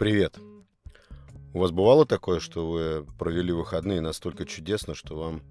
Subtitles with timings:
[0.00, 0.38] Привет.
[1.52, 5.42] У вас бывало такое, что вы провели выходные настолько чудесно, что вам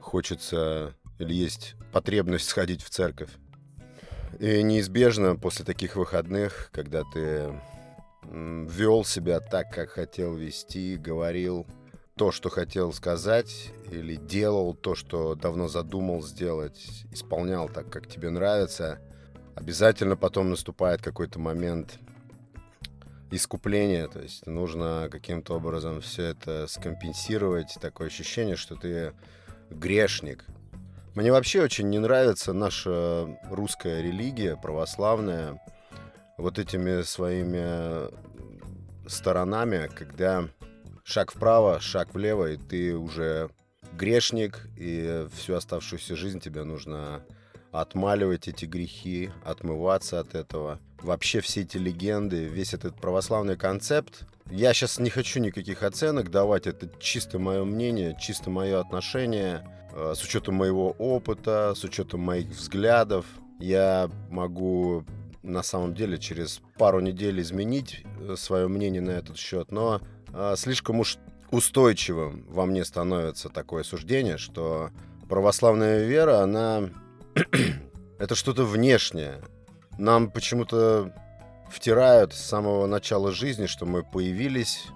[0.00, 3.30] хочется или есть потребность сходить в церковь?
[4.40, 7.54] И неизбежно после таких выходных, когда ты
[8.24, 11.64] вел себя так, как хотел вести, говорил
[12.16, 18.30] то, что хотел сказать, или делал то, что давно задумал сделать, исполнял так, как тебе
[18.30, 18.98] нравится,
[19.54, 22.00] обязательно потом наступает какой-то момент–
[23.32, 29.14] искупление, то есть нужно каким-то образом все это скомпенсировать, такое ощущение, что ты
[29.70, 30.44] грешник.
[31.14, 35.60] Мне вообще очень не нравится наша русская религия, православная,
[36.38, 38.10] вот этими своими
[39.08, 40.48] сторонами, когда
[41.04, 43.50] шаг вправо, шаг влево, и ты уже
[43.92, 47.22] грешник, и всю оставшуюся жизнь тебе нужно
[47.72, 50.78] отмаливать эти грехи, отмываться от этого.
[51.02, 54.24] Вообще все эти легенды, весь этот православный концепт.
[54.50, 60.14] Я сейчас не хочу никаких оценок давать, это чисто мое мнение, чисто мое отношение, э,
[60.16, 63.26] с учетом моего опыта, с учетом моих взглядов.
[63.58, 65.04] Я могу
[65.42, 70.00] на самом деле через пару недель изменить э, свое мнение на этот счет, но
[70.32, 71.18] э, слишком уж
[71.50, 74.90] устойчивым во мне становится такое суждение, что
[75.28, 76.90] православная вера, она
[78.18, 79.40] это что-то внешнее.
[79.98, 81.12] Нам почему-то
[81.70, 84.86] втирают с самого начала жизни, что мы появились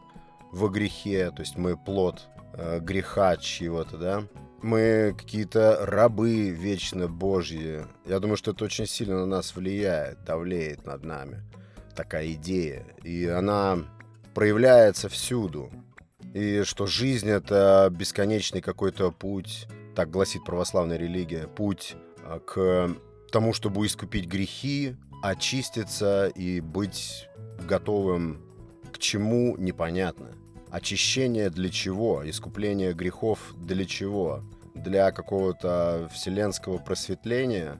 [0.52, 4.24] во грехе, то есть мы плод э, греха чего-то, да.
[4.62, 7.84] Мы какие-то рабы вечно Божьи.
[8.06, 11.42] Я думаю, что это очень сильно на нас влияет, давлеет над нами.
[11.94, 12.84] Такая идея.
[13.02, 13.78] И она
[14.34, 15.70] проявляется всюду.
[16.34, 22.94] И что жизнь— это бесконечный какой-то путь, так гласит православная религия, путь а, к
[23.36, 27.28] тому, чтобы искупить грехи, очиститься и быть
[27.68, 28.40] готовым
[28.90, 30.28] к чему непонятно.
[30.70, 32.26] Очищение для чего?
[32.26, 34.42] Искупление грехов для чего?
[34.74, 37.78] Для какого-то вселенского просветления?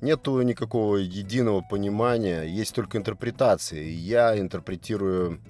[0.00, 3.90] Нету никакого единого понимания, есть только интерпретации.
[3.90, 5.40] Я интерпретирую,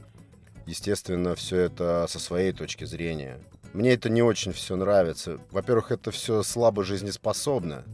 [0.64, 3.38] естественно, все это со своей точки зрения.
[3.74, 5.40] Мне это не очень все нравится.
[5.50, 7.84] Во-первых, это все слабо жизнеспособно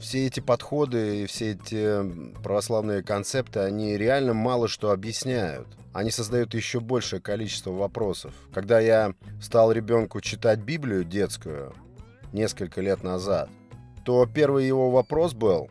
[0.00, 2.02] все эти подходы и все эти
[2.42, 5.66] православные концепты, они реально мало что объясняют.
[5.92, 8.34] Они создают еще большее количество вопросов.
[8.52, 11.74] Когда я стал ребенку читать Библию детскую
[12.32, 13.48] несколько лет назад,
[14.04, 15.70] то первый его вопрос был,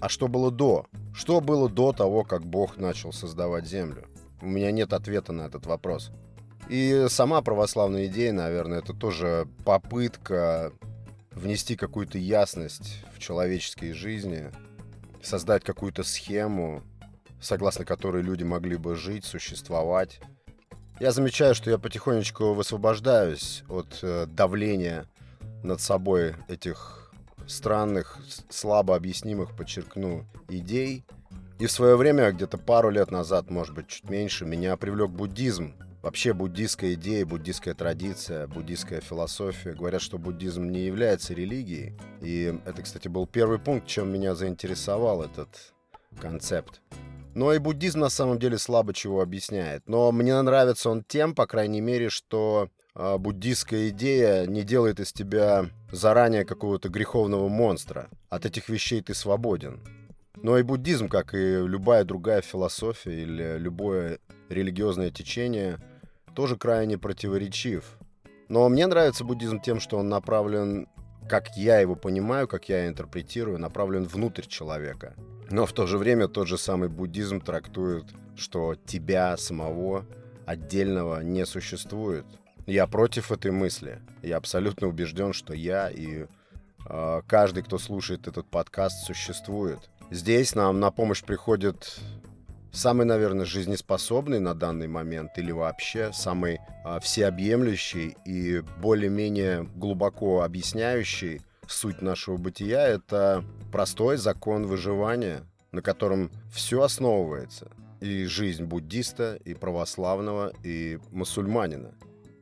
[0.00, 0.86] а что было до?
[1.14, 4.04] Что было до того, как Бог начал создавать землю?
[4.40, 6.10] У меня нет ответа на этот вопрос.
[6.68, 10.72] И сама православная идея, наверное, это тоже попытка
[11.34, 14.50] внести какую-то ясность в человеческие жизни,
[15.22, 16.82] создать какую-то схему,
[17.40, 20.20] согласно которой люди могли бы жить, существовать.
[21.00, 25.06] Я замечаю, что я потихонечку высвобождаюсь от э, давления
[25.62, 27.12] над собой этих
[27.46, 31.04] странных, слабо объяснимых, подчеркну, идей.
[31.58, 35.74] И в свое время, где-то пару лет назад, может быть, чуть меньше, меня привлек буддизм.
[36.02, 41.96] Вообще буддийская идея, буддийская традиция, буддийская философия говорят, что буддизм не является религией.
[42.20, 45.72] И это, кстати, был первый пункт, чем меня заинтересовал этот
[46.20, 46.82] концепт.
[47.36, 49.88] Но и буддизм на самом деле слабо чего объясняет.
[49.88, 55.12] Но мне нравится он тем, по крайней мере, что э, буддийская идея не делает из
[55.12, 58.10] тебя заранее какого-то греховного монстра.
[58.28, 59.80] От этих вещей ты свободен.
[60.34, 65.78] Но и буддизм, как и любая другая философия или любое религиозное течение–
[66.34, 67.98] тоже крайне противоречив.
[68.48, 70.88] Но мне нравится буддизм тем, что он направлен,
[71.28, 75.14] как я его понимаю, как я интерпретирую, направлен внутрь человека.
[75.50, 78.04] Но в то же время тот же самый буддизм трактует,
[78.36, 80.06] что тебя самого
[80.46, 82.24] отдельного не существует.
[82.66, 84.00] Я против этой мысли.
[84.22, 86.26] Я абсолютно убежден, что я и
[86.86, 89.90] э, каждый, кто слушает этот подкаст, существует.
[90.10, 91.98] Здесь нам на помощь приходит
[92.72, 101.42] самый, наверное, жизнеспособный на данный момент или вообще самый а, всеобъемлющий и более-менее глубоко объясняющий
[101.68, 107.70] суть нашего бытия— это простой закон выживания, на котором все основывается.
[108.00, 111.94] И жизнь буддиста, и православного, и мусульманина.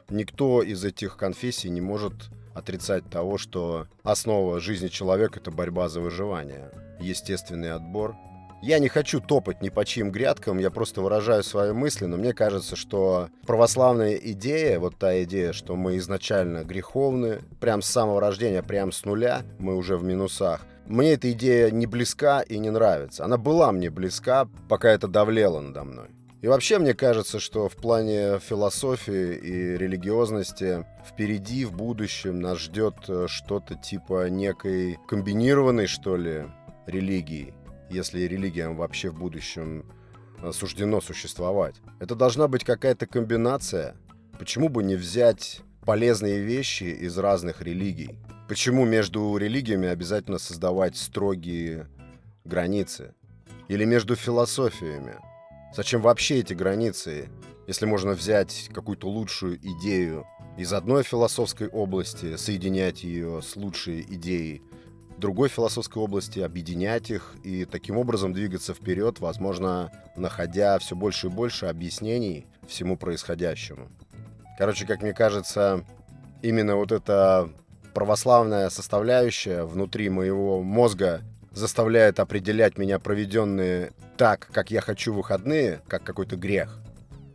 [0.09, 2.15] Никто из этих конфессий не может
[2.55, 8.17] отрицать того, что основа жизни человека— это борьба за выживание, естественный отбор—
[8.62, 12.33] я не хочу топать ни по чьим грядкам, я просто выражаю свои мысли, но мне
[12.33, 18.62] кажется, что православная идея, вот та идея, что мы изначально греховны, прям с самого рождения,
[18.62, 23.25] прям с нуля, мы уже в минусах, мне эта идея не близка и не нравится.
[23.25, 26.09] Она была мне близка, пока это давлело надо мной.
[26.43, 32.95] И вообще мне кажется, что в плане философии и религиозности впереди, в будущем нас ждет
[33.09, 36.47] э, что-то типа некой комбинированной, что ли,
[36.87, 37.55] религии,
[37.91, 39.85] если религиям вообще в будущем
[40.43, 41.77] э, суждено существовать.
[41.99, 43.97] Это должна быть какая-то комбинация.
[44.39, 48.19] Почему бы не взять полезные вещи из разных религий?
[48.49, 51.89] Почему между религиями обязательно создавать строгие
[52.45, 53.15] границы?
[53.69, 55.17] Или между философиями?
[55.75, 57.29] Зачем вообще эти границы,
[57.69, 60.27] если можно взять какую-то лучшую идею
[60.59, 64.63] из одной философской области, соединять ее с лучшей идеей
[65.20, 71.31] другой философской области, объединять их и таким образом двигаться вперед, возможно, находя все больше и
[71.31, 73.88] больше объяснений всему происходящему.
[74.58, 75.84] Короче, как мне кажется,
[76.43, 77.49] именно вот эта
[77.94, 81.22] православная составляющая внутри моего мозга
[81.52, 86.78] заставляет определять меня проведенные так, как я хочу выходные, как какой-то грех.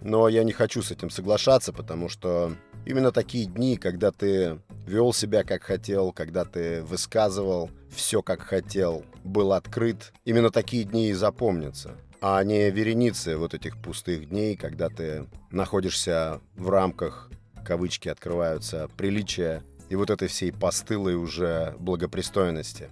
[0.02, 2.54] Но я не хочу с этим соглашаться, потому что
[2.86, 9.04] именно такие дни, когда ты вел себя как хотел, когда ты высказывал все как хотел,
[9.24, 11.96] был открыт, именно такие дни и запомнятся.
[12.22, 17.30] А не вереницы вот этих пустых дней, когда ты находишься в рамках,
[17.66, 22.90] кавычки открываются, приличия и вот этой всей постылой уже благопристойности.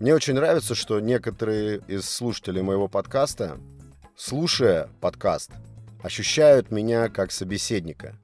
[0.00, 3.58] Мне очень нравится, что некоторые из слушателей моего подкаста,
[4.16, 5.52] слушая подкаст,
[6.02, 8.16] ощущают меня как собеседника.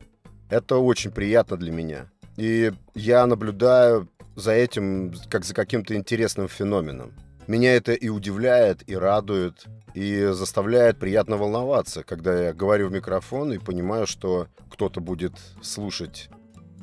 [0.51, 2.11] Это очень приятно для меня.
[2.37, 7.13] И я наблюдаю за этим как за каким-то интересным феноменом.
[7.47, 13.53] Меня это и удивляет, и радует, и заставляет приятно волноваться, когда я говорю в микрофон
[13.53, 16.29] и понимаю, что кто-то будет слушать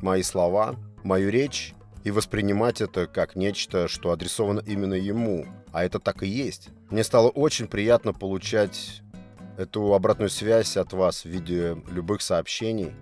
[0.02, 1.74] мои слова, мою речь
[2.04, 5.46] и воспринимать это как нечто, что адресовано именно ему.
[5.72, 6.70] А это так и есть.
[6.90, 9.02] Мне стало очень приятно получать
[9.58, 12.94] эту обратную связь от вас в виде любых сообщений,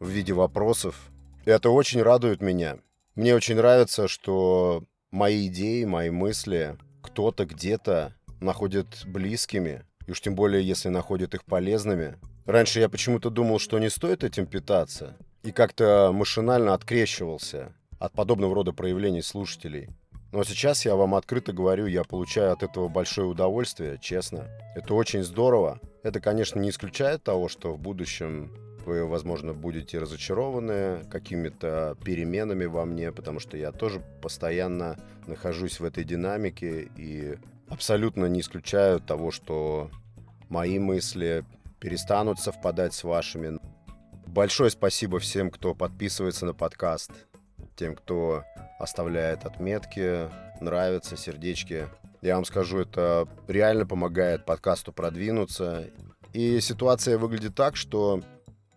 [0.00, 1.10] в виде вопросов.
[1.44, 2.78] Это очень радует меня.
[3.14, 10.34] Мне очень нравится, что мои идеи, мои мысли кто-то где-то находит близкими, и уж тем
[10.34, 12.18] более, если находит их полезными.
[12.46, 18.54] Раньше я почему-то думал, что не стоит этим питаться, и как-то машинально открещивался от подобного
[18.54, 19.88] рода проявлений слушателей.
[20.32, 24.48] Но сейчас я вам открыто говорю, я получаю от этого большое удовольствие, честно.
[24.74, 25.80] Это очень здорово.
[26.02, 28.50] Это, конечно, не исключает того, что в будущем
[28.86, 34.96] вы, возможно, будете разочарованы какими-то переменами во мне, потому что я тоже постоянно
[35.26, 37.38] нахожусь в этой динамике и
[37.68, 39.90] абсолютно не исключаю того, что
[40.48, 41.44] мои мысли
[41.80, 43.58] перестанут совпадать с вашими.
[44.26, 47.10] Большое спасибо всем, кто подписывается на подкаст,
[47.76, 48.44] тем, кто
[48.78, 50.28] оставляет отметки,
[50.60, 51.88] нравятся, сердечки.
[52.22, 55.90] Я вам скажу, это реально помогает подкасту продвинуться.
[56.32, 58.22] И ситуация выглядит так, что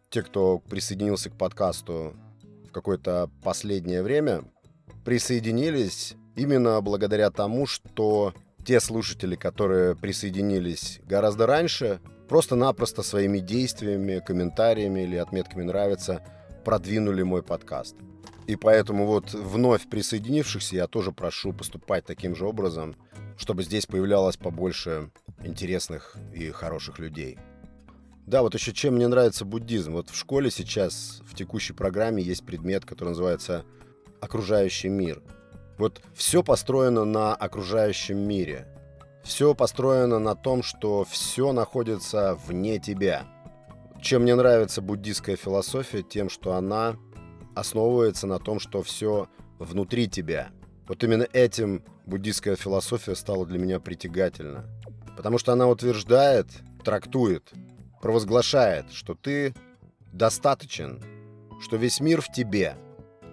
[0.10, 2.16] те, кто присоединился к подкасту
[2.68, 4.44] в какое-то последнее время,
[5.06, 8.34] присоединились именно благодаря тому, что
[8.66, 16.24] те слушатели, которые присоединились гораздо раньше, просто-напросто своими действиями, комментариями или отметками «нравится»
[16.66, 17.96] продвинули мой подкаст.
[18.46, 22.96] И поэтому вот вновь присоединившихся я тоже прошу поступать таким же образом,
[23.38, 25.12] чтобы здесь появлялось побольше
[25.44, 27.38] интересных и хороших людей.
[28.28, 29.94] Да, вот еще чем мне нравится буддизм.
[29.94, 33.64] Вот в школе сейчас, в текущей программе есть предмет, который называется
[34.20, 35.24] «Окружающий мир».
[35.78, 38.68] Вот все построено на окружающем мире.
[39.24, 43.26] Все построено на том, что все находится вне тебя.
[44.02, 46.98] Чем мне нравится буддийская философия, тем, что она
[47.56, 50.50] основывается на том, что все внутри тебя.
[50.88, 54.66] Вот именно этим буддийская философия стала для меня притягательна.
[55.16, 56.48] Потому что она утверждает,
[56.84, 57.54] трактует,
[58.02, 59.54] провозглашает, что ты
[60.12, 61.02] достаточен,
[61.62, 62.76] что весь мир в тебе,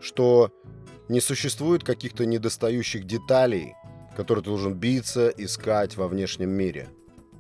[0.00, 0.50] что
[1.09, 3.75] не существует каких-то недостающих деталей,
[4.16, 6.88] которые ты должен биться, искать во внешнем мире.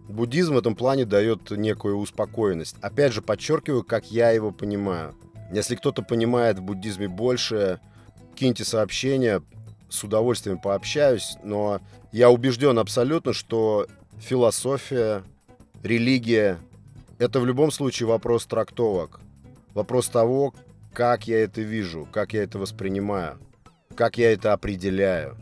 [0.08, 2.76] Буддизм в этом плане дает некую успокоенность.
[2.82, 5.14] Опять же, подчеркиваю, как я его понимаю.
[5.52, 7.80] Если кто-то понимает в буддизме больше,
[8.34, 9.42] киньте сообщение,
[9.88, 11.80] с удовольствием пообщаюсь, но
[12.12, 13.86] я убежден абсолютно, что
[14.18, 15.22] философия,
[15.82, 16.58] религия
[17.18, 19.20] это в любом случае вопрос трактовок.
[19.72, 20.54] Вопрос того,
[20.92, 23.38] как я это вижу, как я это воспринимаю,
[23.96, 25.36] как я это определяю,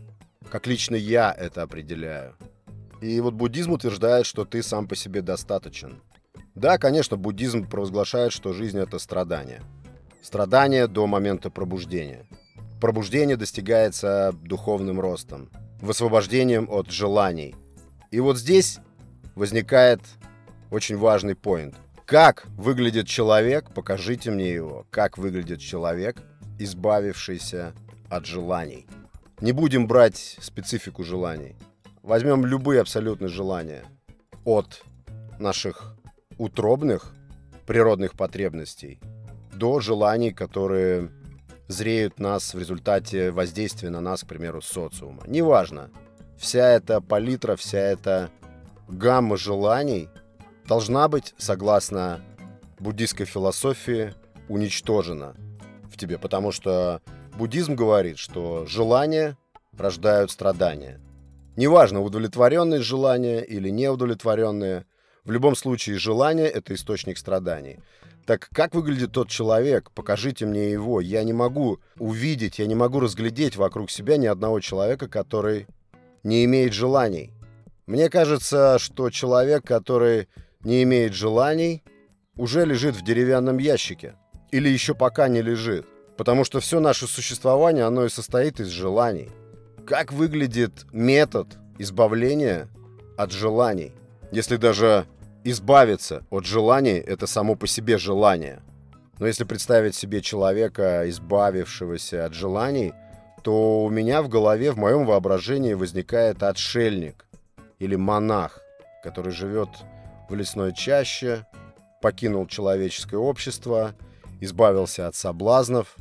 [0.50, 2.34] как лично я это определяю.
[3.00, 6.00] И вот буддизм утверждает, что ты сам по себе достаточен.
[6.54, 9.62] Да, конечно, буддизм провозглашает, что жизнь— это страдание.
[10.22, 12.26] Страдание до момента пробуждения.
[12.80, 15.50] Пробуждение достигается духовным ростом,
[15.80, 17.54] высвобождением от желаний.
[18.10, 18.78] И вот здесь
[19.34, 20.00] возникает
[20.72, 21.74] очень важный поинт.
[22.06, 26.16] Как выглядит человек, покажите мне его, как выглядит человек,
[26.58, 27.74] избавившийся
[28.08, 28.86] от желаний.
[29.40, 31.56] Не будем брать специфику желаний.
[32.02, 33.84] Возьмем любые абсолютно желания.
[34.44, 34.82] От
[35.38, 35.94] наших
[36.38, 37.14] утробных
[37.66, 38.98] природных потребностей
[39.52, 41.10] до желаний, которые
[41.68, 45.22] зреют нас в результате воздействия на нас, к примеру, социума.
[45.26, 45.90] Неважно.
[46.38, 48.30] Вся эта палитра, вся эта
[48.88, 50.08] гамма желаний
[50.66, 52.20] должна быть, согласно
[52.78, 54.14] буддийской философии,
[54.48, 55.34] уничтожена
[55.90, 57.00] в тебе, потому что
[57.36, 59.36] буддизм говорит, что желания
[59.76, 61.00] рождают страдания.
[61.56, 64.86] Неважно, удовлетворенные желания или неудовлетворенные,
[65.24, 67.78] в любом случае желание– это источник страданий.
[68.26, 69.90] Так как выглядит тот человек?
[69.92, 71.00] Покажите мне его.
[71.00, 75.66] Я не могу увидеть, я не могу разглядеть вокруг себя ни одного человека, который
[76.22, 77.32] не имеет желаний.
[77.86, 80.28] Мне кажется, что человек, который
[80.64, 81.82] не имеет желаний,
[82.36, 84.14] уже лежит в деревянном ящике.
[84.50, 85.86] Или еще пока не лежит.
[86.16, 89.30] Потому что все наше существование, оно и состоит из желаний.
[89.86, 92.68] Как выглядит метод избавления
[93.16, 93.92] от желаний?
[94.30, 95.06] Если даже
[95.44, 98.62] избавиться от желаний– это само по себе желание.
[99.18, 102.92] Но если представить себе человека, избавившегося от желаний,
[103.42, 107.26] то у меня в голове, в моем воображении возникает отшельник
[107.78, 108.60] или монах,
[109.02, 109.68] который живет
[110.32, 111.46] в лесной чаще,
[112.00, 113.94] покинул человеческое общество,
[114.40, 115.96] избавился от соблазнов,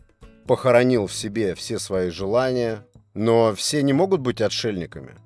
[0.47, 2.83] похоронил в себе все свои желания,
[3.13, 5.13] но все не могут быть отшельниками–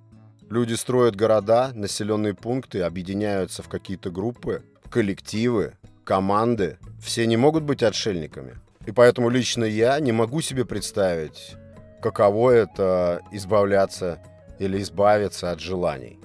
[0.49, 6.77] Люди строят города, населенные пункты, объединяются в какие-то группы, коллективы, команды.
[7.01, 8.55] Все не могут быть отшельниками.
[8.85, 11.55] И поэтому лично я не могу себе представить,
[11.99, 14.19] каково это избавляться
[14.59, 16.19] или избавиться от желаний.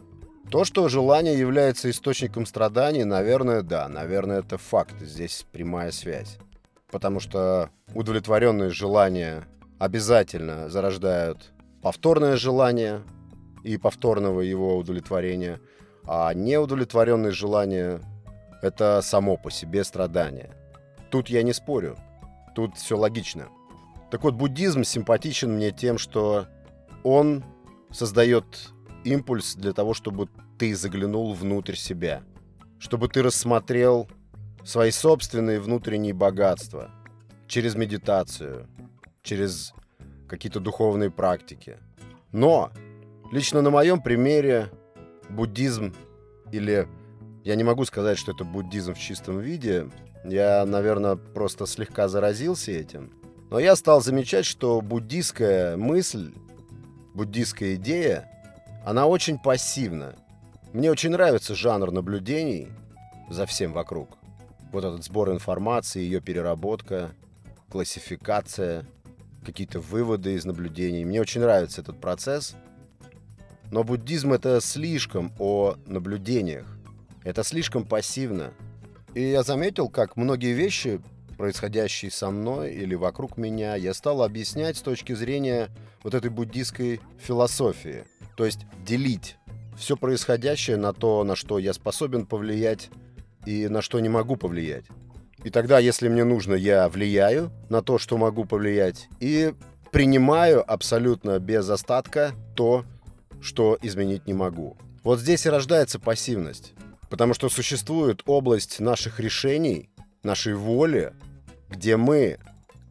[0.51, 5.01] То, что желание является источником страданий, наверное, да, наверное, это факт.
[5.01, 6.39] Здесь прямая связь.
[6.91, 9.47] Потому что удовлетворенные желания
[9.79, 11.53] обязательно зарождают
[11.83, 13.03] повторное желание,
[13.63, 15.61] и повторного его удовлетворения,
[16.05, 18.01] а неудовлетворенные желания–
[18.63, 20.51] это само по себе страдание.
[21.11, 21.97] Тут я не спорю,
[22.57, 23.49] тут все логично.
[24.11, 26.47] Так вот, буддизм симпатичен мне тем, что
[27.05, 27.45] он
[27.93, 28.71] создает
[29.05, 30.29] импульс для того, чтобы
[30.59, 32.23] ты заглянул внутрь себя,
[32.79, 34.09] чтобы ты рассмотрел
[34.65, 36.91] свои собственные внутренние богатства
[37.47, 38.69] через медитацию,
[39.23, 39.73] через
[40.29, 41.79] какие-то духовные практики.
[42.33, 42.71] Но
[43.31, 44.71] Лично на моем примере
[45.29, 45.95] буддизм
[46.51, 46.89] или
[47.45, 49.89] я не могу сказать, что это буддизм в чистом виде.
[50.25, 53.13] Я, наверное, просто слегка заразился этим.
[53.49, 56.35] Но я стал замечать, что буддийская мысль,
[57.15, 58.29] буддийская идея,
[58.85, 60.15] она очень пассивна.
[60.73, 62.69] Мне очень нравится жанр наблюдений
[63.29, 64.19] за всем вокруг.
[64.73, 67.11] Вот этот сбор информации, ее переработка,
[67.71, 68.87] классификация,
[69.45, 71.05] какие-то выводы из наблюдений.
[71.05, 72.55] Мне очень нравится этот процесс–
[73.71, 76.67] но буддизм это слишком о наблюдениях.
[77.23, 78.53] Это слишком пассивно.
[79.15, 81.01] И я заметил, как многие вещи,
[81.39, 85.69] происходящие со мной или вокруг меня, я стал объяснять с точки зрения
[86.03, 88.05] вот этой буддийской философии.
[88.37, 89.37] То есть делить
[89.77, 92.91] все происходящее на то, на что я способен повлиять
[93.47, 94.85] и на что не могу повлиять.
[95.43, 99.55] И тогда, если мне нужно, я влияю на то, что могу повлиять, и
[99.91, 102.85] принимаю абсолютно без остатка то,
[103.41, 104.77] что изменить не могу.
[105.03, 106.75] Вот здесь и рождается пассивность.
[107.09, 109.89] Потому что существует область наших решений,
[110.23, 111.13] нашей воли,
[111.69, 112.39] где мы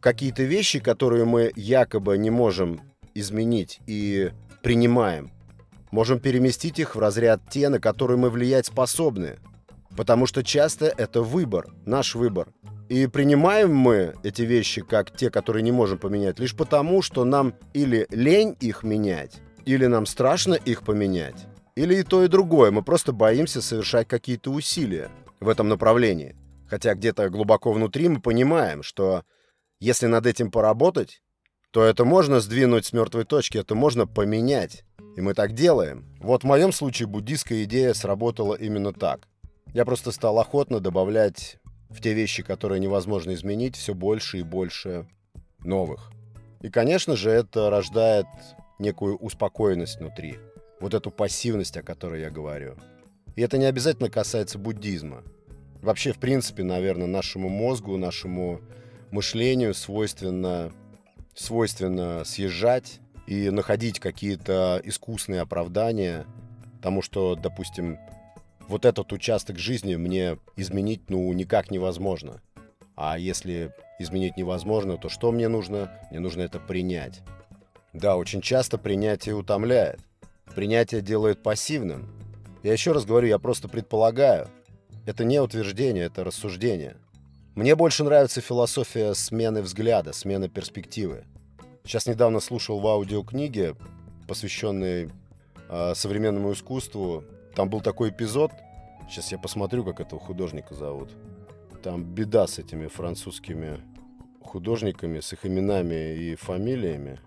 [0.00, 2.80] какие-то вещи, которые мы якобы не можем
[3.14, 4.30] изменить и
[4.62, 5.30] принимаем,
[5.90, 9.38] можем переместить их в разряд те, на которые мы влиять способны.
[9.96, 12.48] Потому что часто это выбор, наш выбор.
[12.88, 17.54] И принимаем мы эти вещи как те, которые не можем поменять, лишь потому, что нам
[17.72, 22.70] или лень их менять, или нам страшно их поменять, или и то, и другое.
[22.70, 25.08] Мы просто боимся совершать какие-то усилия
[25.40, 26.36] в этом направлении.
[26.68, 29.24] Хотя где-то глубоко внутри мы понимаем, что
[29.80, 31.22] если над этим поработать,
[31.70, 34.84] то это можно сдвинуть с мертвой точки, это можно поменять.
[35.16, 36.04] И мы так делаем.
[36.20, 39.28] Вот в моем случае буддийская идея сработала именно так.
[39.72, 41.58] Я просто стал охотно добавлять
[41.88, 45.06] в те вещи, которые невозможно изменить, все больше и больше
[45.60, 46.10] новых.
[46.60, 48.26] И, конечно же, это рождает
[48.78, 50.38] некую успокоенность внутри,
[50.80, 52.76] вот эту пассивность, о которой я говорю.
[53.36, 55.22] И это не обязательно касается буддизма.
[55.82, 58.60] Вообще, в принципе, наверное, нашему мозгу, нашему
[59.10, 60.72] мышлению свойственно,
[61.40, 66.26] свойственно съезжать и находить какие-то искусные оправдания
[66.82, 67.98] тому, что, допустим,
[68.68, 72.40] вот этот участок жизни мне изменить, ну, никак невозможно.
[72.94, 75.90] А если изменить невозможно, то что мне нужно?
[76.10, 77.22] Мне нужно это принять.
[77.92, 80.00] Да, очень часто принятие утомляет.
[80.54, 82.08] Принятие делает пассивным.
[82.62, 84.48] Я еще раз говорю, я просто предполагаю.
[85.06, 86.96] Это не утверждение, это рассуждение.
[87.54, 91.24] Мне больше нравится философия смены взгляда, смены перспективы.
[91.84, 93.74] Сейчас недавно слушал в аудиокниге,
[94.28, 95.10] посвященной
[95.68, 97.24] э, современному искусству.
[97.54, 98.52] Там был такой эпизод.
[99.08, 101.10] Сейчас я посмотрю, как этого художника зовут.
[101.82, 103.80] Там беда с этими французскими
[104.42, 107.20] художниками, с их именами и фамилиями.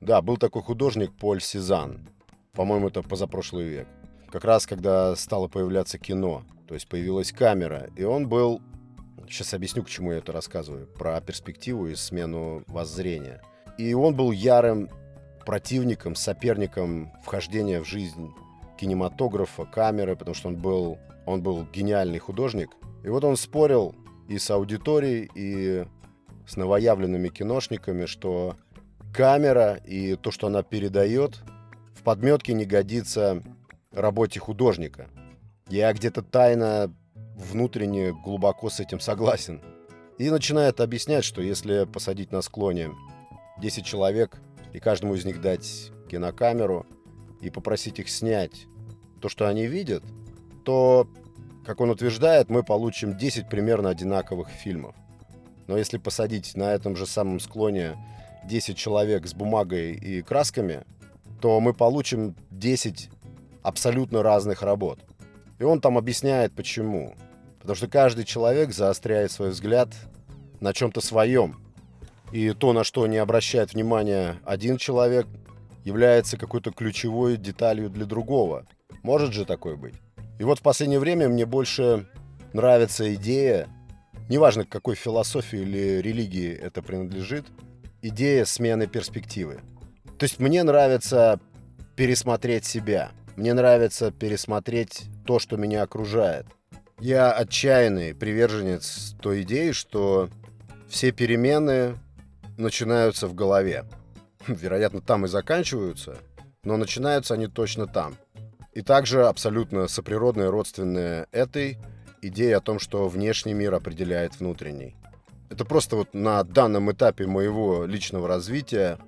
[0.00, 2.08] Да, был такой художник Поль Сезанн.
[2.52, 3.88] По-моему, это позапрошлый век.
[4.30, 8.60] Как раз когда стало появляться кино, то есть появилась камера, и он был...
[9.28, 10.86] Сейчас объясню, к чему я это рассказываю.
[10.86, 13.42] Про перспективу и смену воззрения.
[13.78, 14.90] И он был ярым
[15.44, 18.32] противником, соперником вхождения в жизнь
[18.78, 22.70] кинематографа, камеры, потому что он был, он был гениальный художник.
[23.04, 23.94] И вот он спорил
[24.28, 25.86] и с аудиторией, и
[26.46, 28.56] с новоявленными киношниками, что
[29.14, 31.42] камера и то, что она передает,
[31.94, 33.42] в подметке не годится
[33.92, 35.08] работе художника.
[35.68, 36.94] Я где-то тайно,
[37.36, 39.60] внутренне, глубоко с этим согласен.
[40.18, 42.90] И начинает объяснять, что если посадить на склоне
[43.58, 44.38] 10 человек
[44.72, 46.86] и каждому из них дать кинокамеру
[47.40, 48.66] и попросить их снять
[49.20, 50.04] то, что они видят,
[50.64, 51.08] то,
[51.64, 54.94] как он утверждает, мы получим 10 примерно одинаковых фильмов.
[55.66, 57.96] Но если посадить на этом же самом склоне
[58.44, 60.84] 10 человек с бумагой и красками,
[61.40, 63.10] то мы получим 10
[63.62, 65.00] абсолютно разных работ.
[65.58, 67.14] И он там объясняет, почему.
[67.58, 69.88] Потому что каждый человек заостряет свой взгляд
[70.60, 71.56] на чем-то своем.
[72.32, 75.26] И то, на что не обращает внимания один человек,
[75.84, 78.66] является какой-то ключевой деталью для другого.
[79.02, 79.94] Может же такое быть?
[80.38, 82.08] И вот в последнее время мне больше
[82.52, 83.68] нравится идея,
[84.28, 87.46] неважно к какой философии или религии это принадлежит,
[88.02, 89.60] идея смены перспективы.
[90.18, 91.38] То есть мне нравится
[91.94, 93.10] пересмотреть себя.
[93.36, 96.46] Мне нравится пересмотреть то, что меня окружает.
[96.98, 100.30] Я отчаянный приверженец той идеи, что
[100.88, 101.96] все перемены
[102.56, 103.84] начинаются в голове.
[104.46, 106.16] Вероятно, там и заканчиваются,
[106.64, 108.16] но начинаются они точно там.
[108.72, 111.78] И также абсолютно соприродная, родственная этой
[112.22, 114.96] идея о том, что внешний мир определяет внутренний.
[115.48, 118.98] Это просто вот на данном этапе моего личного развития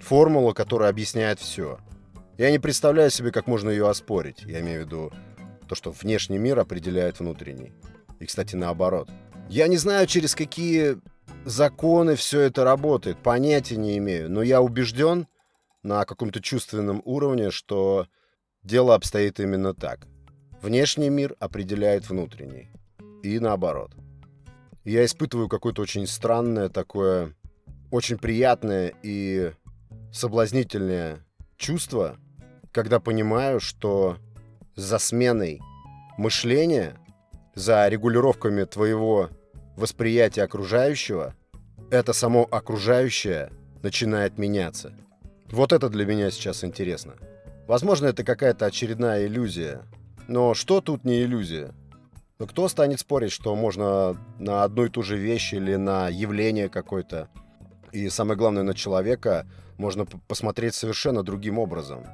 [0.00, 1.78] формула, которая объясняет все.
[2.38, 4.42] Я не представляю себе, как можно ее оспорить.
[4.46, 5.12] Я имею в виду
[5.68, 7.72] то, что внешний мир определяет внутренний.
[8.18, 9.10] И, кстати, наоборот.
[9.48, 10.96] Я не знаю, через какие
[11.44, 15.26] законы все это работает, понятия не имею, но я убежден
[15.82, 18.06] на каком-то чувственном уровне, что
[18.62, 20.06] дело обстоит именно так.
[20.62, 22.70] Внешний мир определяет внутренний.
[23.22, 23.92] И наоборот
[24.84, 27.34] я испытываю какое-то очень странное такое,
[27.90, 29.52] очень приятное и
[30.12, 31.24] соблазнительное
[31.56, 32.16] чувство,
[32.72, 34.16] когда понимаю, что
[34.76, 35.60] за сменой
[36.16, 36.98] мышления,
[37.54, 39.28] за регулировками твоего
[39.80, 41.34] восприятия окружающего,
[41.90, 43.50] это само окружающее
[43.82, 44.92] начинает меняться.
[45.50, 47.14] Вот это для меня сейчас интересно.
[47.66, 49.82] Возможно, это какая-то очередная иллюзия.
[50.28, 51.74] Но что тут не иллюзия?
[52.38, 56.68] Но кто станет спорить, что можно на одну и ту же вещь или на явление
[56.68, 57.28] какое-то,
[57.92, 62.06] и самое главное, на человека, можно посмотреть совершенно другим образом.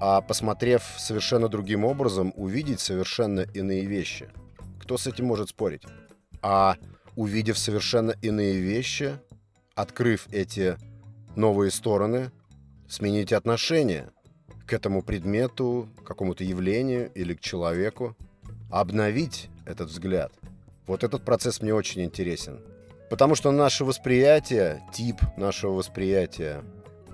[0.00, 4.28] А посмотрев совершенно другим образом, увидеть совершенно иные вещи.
[4.80, 5.82] Кто с этим может спорить?
[6.42, 6.76] А
[7.16, 9.18] увидев совершенно иные вещи,
[9.74, 10.76] открыв эти
[11.34, 12.30] новые стороны,
[12.88, 14.10] сменить отношение
[14.66, 18.16] к этому предмету, к какому-то явлению или к человеку,
[18.70, 20.32] обновить этот взгляд.
[20.86, 22.60] Вот этот процесс мне очень интересен.
[23.10, 26.64] Потому что наше восприятие, тип нашего восприятия,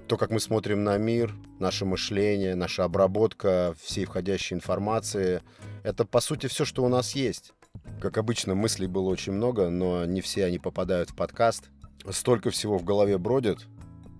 [0.08, 5.42] то, как мы смотрим на мир, наше мышление, наша обработка всей входящей информации,
[5.84, 7.52] это, по сути, все, что у нас есть.
[8.00, 11.70] Как обычно, мыслей было очень много, но не все они попадают в подкаст.
[12.10, 13.68] Столько всего в голове бродит,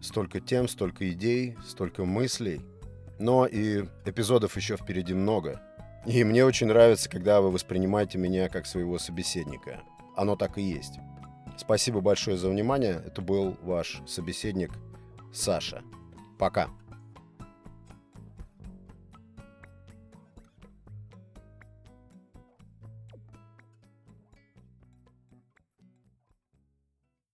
[0.00, 2.60] столько тем, столько идей, столько мыслей.
[3.18, 5.60] Но и эпизодов еще впереди много.
[6.06, 9.80] И мне очень нравится, когда вы воспринимаете меня как своего собеседника.
[10.16, 10.98] Оно так и есть.
[11.56, 13.02] Спасибо большое за внимание.
[13.04, 14.70] Это был ваш собеседник
[15.32, 15.82] Саша.
[16.38, 16.68] Пока.